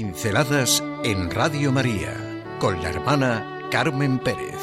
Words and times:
Pinceladas 0.00 0.84
en 1.02 1.28
Radio 1.28 1.72
María 1.72 2.14
con 2.60 2.80
la 2.80 2.88
hermana 2.88 3.66
Carmen 3.68 4.20
Pérez. 4.20 4.54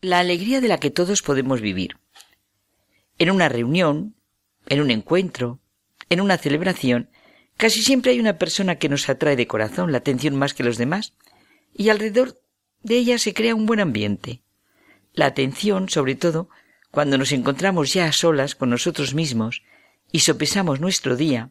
La 0.00 0.20
alegría 0.20 0.62
de 0.62 0.68
la 0.68 0.80
que 0.80 0.90
todos 0.90 1.20
podemos 1.20 1.60
vivir. 1.60 1.98
En 3.18 3.30
una 3.30 3.50
reunión, 3.50 4.14
en 4.66 4.80
un 4.80 4.90
encuentro, 4.90 5.60
en 6.08 6.22
una 6.22 6.38
celebración, 6.38 7.10
casi 7.56 7.82
siempre 7.82 8.12
hay 8.12 8.20
una 8.20 8.38
persona 8.38 8.76
que 8.76 8.88
nos 8.88 9.08
atrae 9.08 9.36
de 9.36 9.46
corazón 9.46 9.92
la 9.92 9.98
atención 9.98 10.36
más 10.36 10.54
que 10.54 10.64
los 10.64 10.78
demás, 10.78 11.14
y 11.74 11.88
alrededor 11.88 12.40
de 12.82 12.96
ella 12.96 13.18
se 13.18 13.34
crea 13.34 13.54
un 13.54 13.66
buen 13.66 13.80
ambiente. 13.80 14.42
La 15.12 15.26
atención, 15.26 15.88
sobre 15.88 16.14
todo, 16.14 16.48
cuando 16.90 17.18
nos 17.18 17.32
encontramos 17.32 17.92
ya 17.92 18.06
a 18.06 18.12
solas 18.12 18.54
con 18.54 18.70
nosotros 18.70 19.14
mismos 19.14 19.62
y 20.12 20.20
sopesamos 20.20 20.80
nuestro 20.80 21.16
día, 21.16 21.50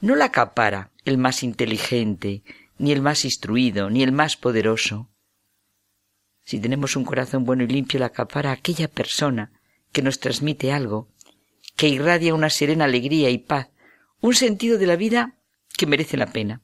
no 0.00 0.16
la 0.16 0.26
acapara 0.26 0.90
el 1.04 1.18
más 1.18 1.42
inteligente, 1.42 2.42
ni 2.78 2.92
el 2.92 3.02
más 3.02 3.24
instruido, 3.24 3.90
ni 3.90 4.02
el 4.02 4.12
más 4.12 4.36
poderoso. 4.36 5.10
Si 6.44 6.58
tenemos 6.58 6.96
un 6.96 7.04
corazón 7.04 7.44
bueno 7.44 7.64
y 7.64 7.68
limpio, 7.68 8.00
la 8.00 8.06
acapara 8.06 8.50
aquella 8.50 8.88
persona 8.88 9.52
que 9.92 10.02
nos 10.02 10.20
transmite 10.20 10.72
algo, 10.72 11.08
que 11.76 11.88
irradia 11.88 12.34
una 12.34 12.50
serena 12.50 12.86
alegría 12.86 13.30
y 13.30 13.38
paz, 13.38 13.68
un 14.22 14.34
sentido 14.34 14.78
de 14.78 14.86
la 14.86 14.96
vida 14.96 15.34
que 15.76 15.86
merece 15.86 16.16
la 16.16 16.32
pena. 16.32 16.62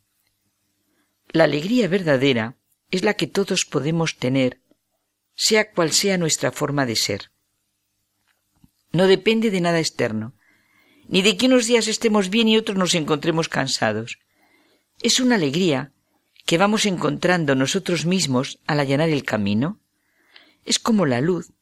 La 1.31 1.45
alegría 1.45 1.89
verdadera 1.89 2.57
es 2.91 3.03
la 3.03 3.15
que 3.15 3.27
todos 3.27 3.67
podemos 3.67 4.17
tener, 4.17 4.63
sea 5.35 5.73
cual 5.73 5.93
sea 5.93 6.17
nuestra 6.19 6.53
forma 6.53 6.87
de 6.87 6.97
ser. 6.97 7.33
No 8.93 9.09
depende 9.09 9.51
de 9.51 9.61
nada 9.61 9.81
externo, 9.81 10.35
ni 11.09 11.21
de 11.23 11.37
que 11.37 11.47
unos 11.47 11.67
días 11.67 11.89
estemos 11.89 12.31
bien 12.31 12.49
y 12.49 12.57
otros 12.57 12.79
nos 12.79 12.95
encontremos 12.95 13.49
cansados. 13.49 14.21
Es 15.03 15.19
una 15.19 15.35
alegría 15.35 15.93
que 16.47 16.59
vamos 16.59 16.87
encontrando 16.87 17.57
nosotros 17.57 18.07
mismos 18.07 18.61
al 18.67 18.79
allanar 18.79 19.09
el 19.09 19.25
camino. 19.25 19.81
Es 20.65 20.79
como 20.79 21.07
la 21.07 21.21
luz, 21.21 21.53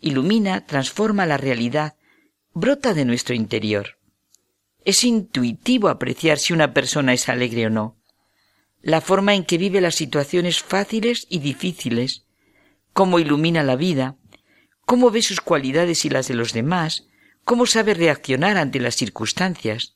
ilumina, 0.00 0.66
transforma 0.66 1.26
la 1.26 1.36
realidad, 1.36 1.96
brota 2.54 2.94
de 2.94 3.04
nuestro 3.04 3.34
interior. 3.34 3.98
Es 4.84 5.04
intuitivo 5.04 5.88
apreciar 5.88 6.38
si 6.38 6.52
una 6.52 6.74
persona 6.74 7.12
es 7.12 7.28
alegre 7.28 7.66
o 7.66 7.70
no. 7.70 7.96
La 8.80 9.00
forma 9.00 9.34
en 9.34 9.44
que 9.44 9.56
vive 9.58 9.80
las 9.80 9.94
situaciones 9.94 10.60
fáciles 10.60 11.26
y 11.30 11.38
difíciles, 11.38 12.24
cómo 12.92 13.20
ilumina 13.20 13.62
la 13.62 13.76
vida, 13.76 14.16
cómo 14.84 15.12
ve 15.12 15.22
sus 15.22 15.40
cualidades 15.40 16.04
y 16.04 16.10
las 16.10 16.26
de 16.26 16.34
los 16.34 16.52
demás, 16.52 17.06
cómo 17.44 17.66
sabe 17.66 17.94
reaccionar 17.94 18.56
ante 18.56 18.80
las 18.80 18.96
circunstancias. 18.96 19.94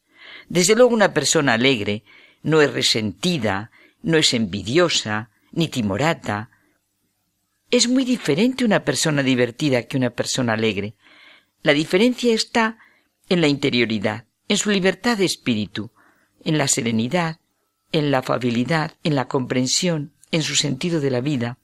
Desde 0.48 0.77
luego 0.77 0.95
una 0.95 1.12
persona 1.12 1.55
alegre 1.55 2.05
no 2.42 2.62
es 2.62 2.73
resentida, 2.73 3.73
no 4.03 4.17
es 4.19 4.34
envidiosa, 4.34 5.31
ni 5.51 5.67
timorata. 5.67 6.51
Es 7.73 7.89
muy 7.89 8.05
diferente 8.05 8.64
una 8.64 8.84
persona 8.84 9.25
divertida 9.25 9.83
que 9.83 9.97
una 9.97 10.11
persona 10.11 10.53
alegre. 10.53 10.95
La 11.62 11.73
diferencia 11.73 12.33
está 12.33 12.79
en 13.29 13.41
la 13.41 13.48
interioridad 13.48 14.27
en 14.48 14.56
su 14.56 14.70
libertad 14.70 15.19
de 15.19 15.25
espíritu, 15.25 15.91
en 16.44 16.58
la 16.58 16.69
serenidad, 16.69 17.41
en 17.92 18.11
la 18.11 18.18
afabilidad, 18.18 18.96
en 19.02 19.14
la 19.14 19.29
comprensión, 19.29 20.12
en 20.30 20.42
su 20.42 20.55
sentido 20.55 21.01
de 21.01 21.11
la 21.11 21.20
vida. 21.20 21.58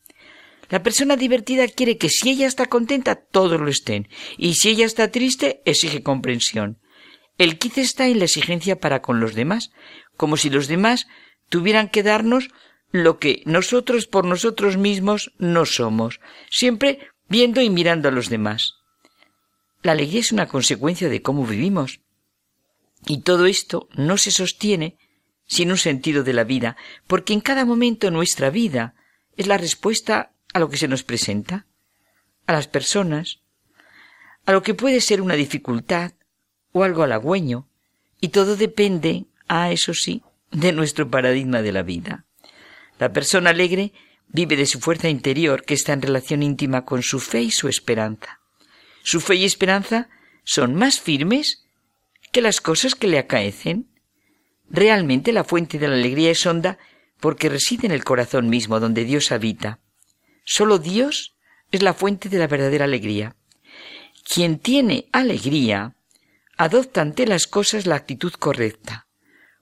La 0.68 0.82
persona 0.82 1.16
divertida 1.16 1.68
quiere 1.68 1.98
que 1.98 2.08
si 2.08 2.30
ella 2.30 2.46
está 2.46 2.66
contenta, 2.66 3.16
todos 3.16 3.60
lo 3.60 3.68
estén, 3.68 4.08
y 4.38 4.54
si 4.54 4.70
ella 4.70 4.86
está 4.86 5.10
triste, 5.10 5.60
exige 5.64 6.02
comprensión. 6.02 6.78
El 7.38 7.58
quiz 7.58 7.78
está 7.78 8.08
en 8.08 8.18
la 8.18 8.24
exigencia 8.24 8.80
para 8.80 9.02
con 9.02 9.20
los 9.20 9.34
demás, 9.34 9.70
como 10.16 10.36
si 10.36 10.50
los 10.50 10.68
demás 10.68 11.06
tuvieran 11.48 11.88
que 11.88 12.02
darnos 12.02 12.48
lo 12.90 13.18
que 13.18 13.42
nosotros 13.46 14.06
por 14.06 14.24
nosotros 14.24 14.76
mismos 14.76 15.32
no 15.38 15.66
somos, 15.66 16.20
siempre 16.50 16.98
viendo 17.28 17.60
y 17.62 17.70
mirando 17.70 18.08
a 18.08 18.12
los 18.12 18.28
demás. 18.28 18.74
La 19.82 19.92
alegría 19.92 20.20
es 20.20 20.32
una 20.32 20.46
consecuencia 20.46 21.08
de 21.08 21.22
cómo 21.22 21.46
vivimos, 21.46 22.00
y 23.06 23.22
todo 23.22 23.46
esto 23.46 23.88
no 23.94 24.16
se 24.16 24.30
sostiene 24.30 24.96
sin 25.46 25.70
un 25.70 25.78
sentido 25.78 26.22
de 26.22 26.32
la 26.32 26.44
vida, 26.44 26.76
porque 27.06 27.32
en 27.32 27.40
cada 27.40 27.64
momento 27.64 28.10
nuestra 28.10 28.50
vida 28.50 28.94
es 29.36 29.46
la 29.46 29.58
respuesta 29.58 30.32
a 30.52 30.58
lo 30.58 30.68
que 30.68 30.76
se 30.76 30.88
nos 30.88 31.02
presenta, 31.02 31.66
a 32.46 32.52
las 32.52 32.68
personas, 32.68 33.40
a 34.46 34.52
lo 34.52 34.62
que 34.62 34.74
puede 34.74 35.00
ser 35.00 35.20
una 35.20 35.34
dificultad 35.34 36.12
o 36.72 36.84
algo 36.84 37.02
halagüeño, 37.02 37.68
y 38.20 38.28
todo 38.28 38.56
depende, 38.56 39.26
a 39.48 39.64
ah, 39.64 39.72
eso 39.72 39.94
sí, 39.94 40.22
de 40.50 40.72
nuestro 40.72 41.10
paradigma 41.10 41.60
de 41.60 41.72
la 41.72 41.82
vida. 41.82 42.24
La 42.98 43.12
persona 43.12 43.50
alegre 43.50 43.92
vive 44.28 44.56
de 44.56 44.66
su 44.66 44.80
fuerza 44.80 45.08
interior 45.08 45.64
que 45.64 45.74
está 45.74 45.92
en 45.92 46.02
relación 46.02 46.42
íntima 46.42 46.84
con 46.84 47.02
su 47.02 47.20
fe 47.20 47.42
y 47.42 47.50
su 47.50 47.68
esperanza. 47.68 48.40
Su 49.02 49.20
fe 49.20 49.36
y 49.36 49.44
esperanza 49.44 50.08
son 50.44 50.74
más 50.74 51.00
firmes 51.00 51.61
que 52.32 52.40
las 52.42 52.60
cosas 52.60 52.94
que 52.94 53.06
le 53.06 53.18
acaecen. 53.18 53.88
Realmente 54.68 55.32
la 55.32 55.44
fuente 55.44 55.78
de 55.78 55.86
la 55.86 55.94
alegría 55.94 56.30
es 56.30 56.44
honda 56.46 56.78
porque 57.20 57.50
reside 57.50 57.86
en 57.86 57.92
el 57.92 58.04
corazón 58.04 58.48
mismo 58.48 58.80
donde 58.80 59.04
Dios 59.04 59.30
habita. 59.30 59.78
Solo 60.44 60.78
Dios 60.78 61.36
es 61.70 61.82
la 61.82 61.94
fuente 61.94 62.28
de 62.28 62.38
la 62.38 62.48
verdadera 62.48 62.86
alegría. 62.86 63.36
Quien 64.24 64.58
tiene 64.58 65.08
alegría 65.12 65.94
adopta 66.56 67.02
ante 67.02 67.26
las 67.26 67.46
cosas 67.46 67.86
la 67.86 67.96
actitud 67.96 68.32
correcta. 68.32 69.06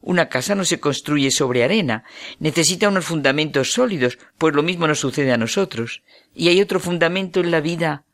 Una 0.00 0.28
casa 0.28 0.54
no 0.54 0.64
se 0.64 0.80
construye 0.80 1.30
sobre 1.30 1.62
arena, 1.62 2.04
necesita 2.38 2.88
unos 2.88 3.04
fundamentos 3.04 3.72
sólidos, 3.72 4.18
pues 4.38 4.54
lo 4.54 4.62
mismo 4.62 4.86
nos 4.86 5.00
sucede 5.00 5.32
a 5.32 5.36
nosotros. 5.36 6.02
Y 6.34 6.48
hay 6.48 6.60
otro 6.62 6.80
fundamento 6.80 7.40
en 7.40 7.50
la 7.50 7.60
vida 7.60 8.04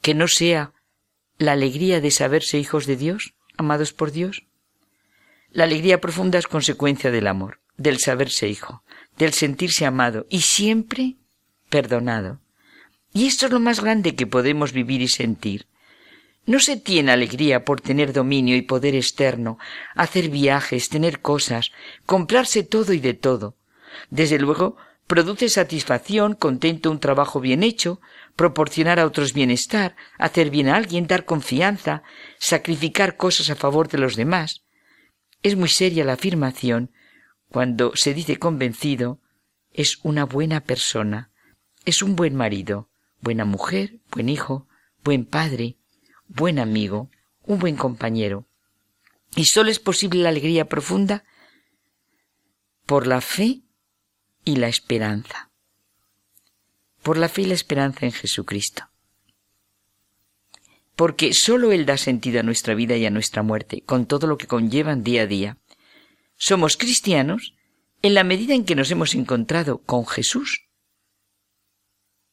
que 0.00 0.14
no 0.14 0.26
sea 0.26 0.72
la 1.38 1.52
alegría 1.52 2.00
de 2.00 2.10
saberse 2.10 2.58
hijos 2.58 2.86
de 2.86 2.96
Dios 2.96 3.33
amados 3.56 3.92
por 3.92 4.12
Dios? 4.12 4.44
La 5.50 5.64
alegría 5.64 6.00
profunda 6.00 6.38
es 6.38 6.46
consecuencia 6.46 7.10
del 7.10 7.26
amor, 7.26 7.60
del 7.76 7.98
saberse 7.98 8.48
hijo, 8.48 8.82
del 9.16 9.32
sentirse 9.32 9.86
amado 9.86 10.26
y 10.28 10.40
siempre 10.40 11.16
perdonado. 11.68 12.40
Y 13.12 13.26
esto 13.26 13.46
es 13.46 13.52
lo 13.52 13.60
más 13.60 13.80
grande 13.80 14.16
que 14.16 14.26
podemos 14.26 14.72
vivir 14.72 15.00
y 15.00 15.08
sentir. 15.08 15.66
No 16.46 16.60
se 16.60 16.76
tiene 16.76 17.12
alegría 17.12 17.64
por 17.64 17.80
tener 17.80 18.12
dominio 18.12 18.56
y 18.56 18.62
poder 18.62 18.94
externo, 18.94 19.58
hacer 19.94 20.28
viajes, 20.28 20.88
tener 20.88 21.20
cosas, 21.20 21.70
comprarse 22.04 22.64
todo 22.64 22.92
y 22.92 22.98
de 22.98 23.14
todo. 23.14 23.56
Desde 24.10 24.38
luego, 24.38 24.76
produce 25.06 25.48
satisfacción, 25.48 26.34
contento 26.34 26.90
un 26.90 27.00
trabajo 27.00 27.40
bien 27.40 27.62
hecho, 27.62 28.00
proporcionar 28.36 28.98
a 28.98 29.06
otros 29.06 29.32
bienestar, 29.32 29.96
hacer 30.18 30.50
bien 30.50 30.68
a 30.68 30.76
alguien, 30.76 31.06
dar 31.06 31.24
confianza, 31.24 32.02
sacrificar 32.38 33.16
cosas 33.16 33.50
a 33.50 33.56
favor 33.56 33.88
de 33.88 33.98
los 33.98 34.16
demás. 34.16 34.64
Es 35.42 35.56
muy 35.56 35.68
seria 35.68 36.04
la 36.04 36.14
afirmación 36.14 36.90
cuando 37.48 37.92
se 37.94 38.14
dice 38.14 38.38
convencido 38.38 39.20
es 39.72 39.98
una 40.02 40.24
buena 40.24 40.60
persona, 40.60 41.30
es 41.84 42.02
un 42.02 42.16
buen 42.16 42.34
marido, 42.34 42.88
buena 43.20 43.44
mujer, 43.44 44.00
buen 44.10 44.28
hijo, 44.28 44.66
buen 45.02 45.26
padre, 45.26 45.76
buen 46.26 46.58
amigo, 46.58 47.10
un 47.42 47.58
buen 47.58 47.76
compañero. 47.76 48.48
Y 49.36 49.46
sólo 49.46 49.70
es 49.70 49.80
posible 49.80 50.22
la 50.22 50.30
alegría 50.30 50.68
profunda 50.68 51.24
por 52.86 53.06
la 53.06 53.20
fe 53.20 53.62
y 54.44 54.56
la 54.56 54.68
esperanza 54.68 55.50
por 57.04 57.18
la 57.18 57.28
fe 57.28 57.42
y 57.42 57.44
la 57.44 57.54
esperanza 57.54 58.06
en 58.06 58.12
Jesucristo. 58.12 58.88
Porque 60.96 61.34
sólo 61.34 61.70
Él 61.70 61.86
da 61.86 61.98
sentido 61.98 62.40
a 62.40 62.42
nuestra 62.42 62.74
vida 62.74 62.96
y 62.96 63.04
a 63.04 63.10
nuestra 63.10 63.42
muerte, 63.42 63.82
con 63.84 64.06
todo 64.06 64.26
lo 64.26 64.38
que 64.38 64.46
conllevan 64.46 65.04
día 65.04 65.22
a 65.22 65.26
día. 65.26 65.58
Somos 66.36 66.76
cristianos 66.76 67.54
en 68.02 68.14
la 68.14 68.24
medida 68.24 68.54
en 68.54 68.64
que 68.64 68.74
nos 68.74 68.90
hemos 68.90 69.14
encontrado 69.14 69.82
con 69.82 70.06
Jesús. 70.06 70.62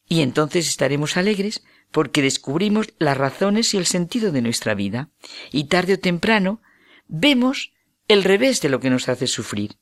Y 0.07 0.21
entonces 0.21 0.67
estaremos 0.69 1.17
alegres 1.17 1.63
porque 1.91 2.21
descubrimos 2.21 2.93
las 2.97 3.17
razones 3.17 3.73
y 3.73 3.77
el 3.77 3.85
sentido 3.85 4.31
de 4.31 4.41
nuestra 4.41 4.73
vida. 4.73 5.09
Y 5.51 5.65
tarde 5.65 5.95
o 5.95 5.99
temprano 5.99 6.61
vemos 7.07 7.73
el 8.07 8.23
revés 8.23 8.61
de 8.61 8.69
lo 8.69 8.79
que 8.79 8.89
nos 8.89 9.09
hace 9.09 9.27
sufrir. 9.27 9.77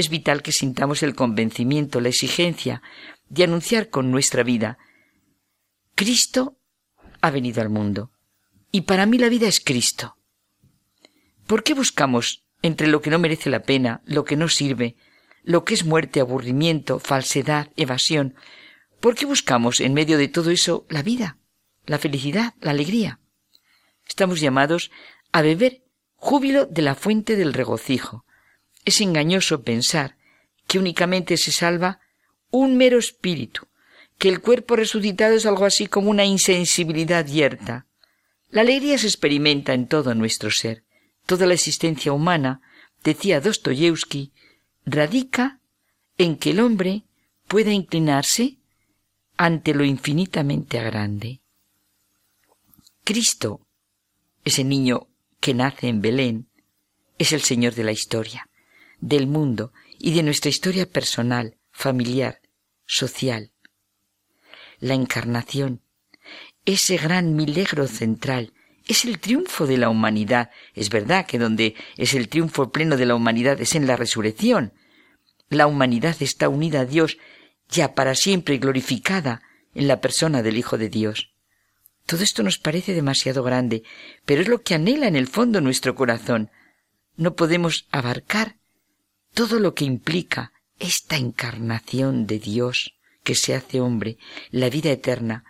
Es 0.00 0.08
vital 0.08 0.40
que 0.40 0.52
sintamos 0.52 1.02
el 1.02 1.14
convencimiento, 1.14 2.00
la 2.00 2.08
exigencia 2.08 2.80
de 3.28 3.44
anunciar 3.44 3.90
con 3.90 4.10
nuestra 4.10 4.42
vida, 4.42 4.78
Cristo 5.94 6.56
ha 7.20 7.30
venido 7.30 7.60
al 7.60 7.68
mundo. 7.68 8.10
Y 8.72 8.80
para 8.80 9.04
mí 9.04 9.18
la 9.18 9.28
vida 9.28 9.46
es 9.46 9.60
Cristo. 9.60 10.16
¿Por 11.46 11.62
qué 11.64 11.74
buscamos 11.74 12.46
entre 12.62 12.86
lo 12.86 13.02
que 13.02 13.10
no 13.10 13.18
merece 13.18 13.50
la 13.50 13.64
pena, 13.64 14.00
lo 14.06 14.24
que 14.24 14.36
no 14.36 14.48
sirve, 14.48 14.96
lo 15.42 15.66
que 15.66 15.74
es 15.74 15.84
muerte, 15.84 16.20
aburrimiento, 16.20 16.98
falsedad, 16.98 17.68
evasión. 17.76 18.36
¿Por 19.00 19.16
qué 19.16 19.26
buscamos 19.26 19.80
en 19.80 19.92
medio 19.92 20.16
de 20.16 20.28
todo 20.28 20.50
eso 20.50 20.86
la 20.88 21.02
vida, 21.02 21.36
la 21.84 21.98
felicidad, 21.98 22.54
la 22.62 22.70
alegría? 22.70 23.20
Estamos 24.08 24.40
llamados 24.40 24.90
a 25.30 25.42
beber 25.42 25.84
júbilo 26.14 26.64
de 26.64 26.80
la 26.80 26.94
fuente 26.94 27.36
del 27.36 27.52
regocijo. 27.52 28.24
Es 28.84 29.00
engañoso 29.00 29.62
pensar 29.62 30.16
que 30.66 30.78
únicamente 30.78 31.36
se 31.36 31.52
salva 31.52 32.00
un 32.50 32.76
mero 32.76 32.98
espíritu, 32.98 33.68
que 34.18 34.28
el 34.28 34.40
cuerpo 34.40 34.76
resucitado 34.76 35.34
es 35.34 35.46
algo 35.46 35.64
así 35.64 35.86
como 35.86 36.10
una 36.10 36.24
insensibilidad 36.24 37.26
yerta. 37.26 37.86
La 38.50 38.62
alegría 38.62 38.98
se 38.98 39.06
experimenta 39.06 39.72
en 39.74 39.86
todo 39.86 40.14
nuestro 40.14 40.50
ser. 40.50 40.84
Toda 41.26 41.46
la 41.46 41.54
existencia 41.54 42.12
humana, 42.12 42.60
decía 43.04 43.40
Dostoyevsky, 43.40 44.32
radica 44.84 45.60
en 46.18 46.36
que 46.36 46.50
el 46.50 46.60
hombre 46.60 47.04
pueda 47.46 47.72
inclinarse 47.72 48.58
ante 49.36 49.72
lo 49.72 49.84
infinitamente 49.84 50.82
grande. 50.82 51.40
Cristo, 53.04 53.66
ese 54.44 54.64
niño 54.64 55.08
que 55.40 55.54
nace 55.54 55.88
en 55.88 56.02
Belén, 56.02 56.50
es 57.18 57.32
el 57.32 57.40
Señor 57.40 57.74
de 57.74 57.84
la 57.84 57.92
historia, 57.92 58.49
del 59.00 59.26
mundo 59.26 59.72
y 59.98 60.12
de 60.12 60.22
nuestra 60.22 60.50
historia 60.50 60.86
personal, 60.86 61.56
familiar, 61.72 62.40
social. 62.86 63.52
La 64.78 64.94
encarnación, 64.94 65.82
ese 66.64 66.96
gran 66.96 67.36
milagro 67.36 67.86
central, 67.86 68.52
es 68.86 69.04
el 69.04 69.18
triunfo 69.18 69.66
de 69.66 69.76
la 69.76 69.88
humanidad. 69.88 70.50
Es 70.74 70.90
verdad 70.90 71.26
que 71.26 71.38
donde 71.38 71.74
es 71.96 72.14
el 72.14 72.28
triunfo 72.28 72.72
pleno 72.72 72.96
de 72.96 73.06
la 73.06 73.14
humanidad 73.14 73.60
es 73.60 73.74
en 73.74 73.86
la 73.86 73.96
resurrección. 73.96 74.72
La 75.48 75.66
humanidad 75.66 76.16
está 76.20 76.48
unida 76.48 76.80
a 76.80 76.86
Dios 76.86 77.18
ya 77.68 77.94
para 77.94 78.14
siempre 78.14 78.58
glorificada 78.58 79.42
en 79.74 79.86
la 79.86 80.00
persona 80.00 80.42
del 80.42 80.58
Hijo 80.58 80.76
de 80.78 80.88
Dios. 80.88 81.30
Todo 82.06 82.24
esto 82.24 82.42
nos 82.42 82.58
parece 82.58 82.92
demasiado 82.92 83.42
grande, 83.42 83.84
pero 84.24 84.42
es 84.42 84.48
lo 84.48 84.62
que 84.62 84.74
anhela 84.74 85.06
en 85.06 85.14
el 85.14 85.28
fondo 85.28 85.60
nuestro 85.60 85.94
corazón. 85.94 86.50
No 87.16 87.36
podemos 87.36 87.86
abarcar 87.92 88.56
todo 89.34 89.58
lo 89.58 89.74
que 89.74 89.84
implica 89.84 90.52
esta 90.78 91.16
encarnación 91.16 92.26
de 92.26 92.38
Dios 92.38 92.94
que 93.22 93.34
se 93.34 93.54
hace 93.54 93.80
hombre, 93.80 94.18
la 94.50 94.70
vida 94.70 94.90
eterna, 94.90 95.44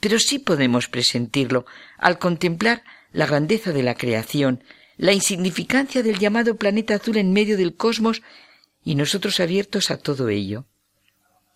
pero 0.00 0.18
sí 0.18 0.38
podemos 0.38 0.88
presentirlo 0.88 1.64
al 1.98 2.18
contemplar 2.18 2.82
la 3.12 3.26
grandeza 3.26 3.72
de 3.72 3.82
la 3.82 3.94
creación, 3.94 4.64
la 4.96 5.12
insignificancia 5.12 6.02
del 6.02 6.18
llamado 6.18 6.56
planeta 6.56 6.96
azul 6.96 7.16
en 7.16 7.32
medio 7.32 7.56
del 7.56 7.76
cosmos 7.76 8.22
y 8.84 8.96
nosotros 8.96 9.38
abiertos 9.40 9.90
a 9.90 9.98
todo 9.98 10.28
ello. 10.28 10.66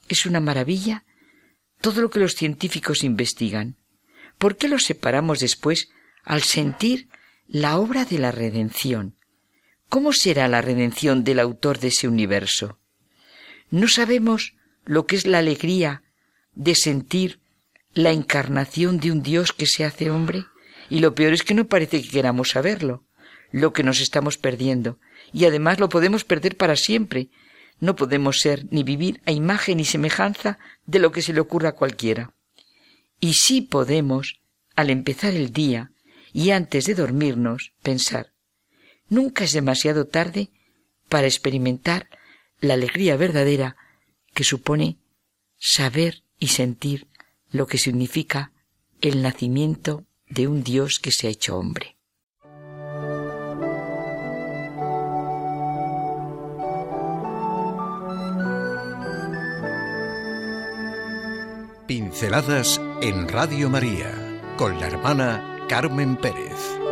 Es 0.08 0.26
una 0.26 0.40
maravilla 0.40 1.04
todo 1.80 2.00
lo 2.00 2.10
que 2.10 2.20
los 2.20 2.34
científicos 2.34 3.04
investigan. 3.04 3.76
¿Por 4.38 4.56
qué 4.56 4.68
lo 4.68 4.78
separamos 4.78 5.40
después 5.40 5.90
al 6.24 6.42
sentir 6.42 7.08
la 7.46 7.78
obra 7.78 8.04
de 8.04 8.18
la 8.18 8.32
redención? 8.32 9.15
¿Cómo 9.88 10.12
será 10.12 10.48
la 10.48 10.62
redención 10.62 11.22
del 11.22 11.38
autor 11.38 11.78
de 11.78 11.88
ese 11.88 12.08
universo? 12.08 12.78
No 13.70 13.88
sabemos 13.88 14.54
lo 14.84 15.06
que 15.06 15.16
es 15.16 15.26
la 15.26 15.38
alegría 15.38 16.02
de 16.54 16.74
sentir 16.74 17.40
la 17.92 18.10
encarnación 18.10 18.98
de 18.98 19.12
un 19.12 19.22
Dios 19.22 19.52
que 19.52 19.66
se 19.66 19.84
hace 19.84 20.10
hombre. 20.10 20.44
Y 20.90 21.00
lo 21.00 21.14
peor 21.14 21.32
es 21.32 21.42
que 21.42 21.54
no 21.54 21.66
parece 21.66 22.02
que 22.02 22.08
queramos 22.08 22.50
saberlo, 22.50 23.04
lo 23.52 23.72
que 23.72 23.82
nos 23.82 24.00
estamos 24.00 24.38
perdiendo. 24.38 24.98
Y 25.32 25.44
además 25.44 25.80
lo 25.80 25.88
podemos 25.88 26.24
perder 26.24 26.56
para 26.56 26.76
siempre. 26.76 27.30
No 27.80 27.96
podemos 27.96 28.40
ser 28.40 28.66
ni 28.70 28.82
vivir 28.82 29.20
a 29.24 29.32
imagen 29.32 29.80
y 29.80 29.84
semejanza 29.84 30.58
de 30.84 30.98
lo 30.98 31.12
que 31.12 31.22
se 31.22 31.32
le 31.32 31.40
ocurra 31.40 31.70
a 31.70 31.74
cualquiera. 31.74 32.34
Y 33.20 33.34
sí 33.34 33.62
podemos, 33.62 34.40
al 34.74 34.90
empezar 34.90 35.34
el 35.34 35.52
día 35.52 35.90
y 36.32 36.50
antes 36.50 36.84
de 36.84 36.94
dormirnos, 36.94 37.72
pensar, 37.82 38.32
nunca 39.08 39.44
es 39.44 39.52
demasiado 39.52 40.06
tarde 40.06 40.50
para 41.08 41.26
experimentar 41.26 42.08
la 42.60 42.74
alegría 42.74 43.16
verdadera 43.16 43.76
que 44.34 44.44
supone 44.44 44.98
saber 45.58 46.22
y 46.38 46.48
sentir 46.48 47.06
lo 47.50 47.66
que 47.66 47.78
significa 47.78 48.52
el 49.00 49.22
nacimiento 49.22 50.04
de 50.28 50.48
un 50.48 50.62
Dios 50.62 50.98
que 50.98 51.12
se 51.12 51.28
ha 51.28 51.30
hecho 51.30 51.56
hombre. 51.56 51.96
Pinceladas 61.86 62.80
en 63.00 63.28
Radio 63.28 63.70
María 63.70 64.12
con 64.56 64.80
la 64.80 64.88
hermana 64.88 65.64
Carmen 65.68 66.16
Pérez. 66.16 66.85